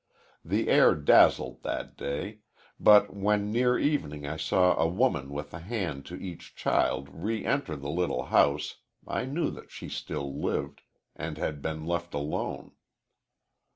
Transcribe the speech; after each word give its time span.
The 0.43 0.67
air 0.67 0.95
dazzled 0.95 1.61
that 1.61 1.95
day, 1.95 2.39
but 2.79 3.13
when 3.15 3.51
near 3.51 3.77
evening 3.77 4.25
I 4.25 4.35
saw 4.35 4.73
a 4.75 4.87
woman 4.87 5.29
with 5.29 5.53
a 5.53 5.59
hand 5.59 6.07
to 6.07 6.15
each 6.19 6.55
child 6.55 7.07
re 7.11 7.45
enter 7.45 7.75
the 7.75 7.91
little 7.91 8.23
house 8.23 8.77
I 9.07 9.25
knew 9.25 9.51
that 9.51 9.69
she 9.69 9.89
still 9.89 10.41
lived 10.41 10.81
and 11.15 11.37
had 11.37 11.61
been 11.61 11.85
left 11.85 12.15
alone. 12.15 12.71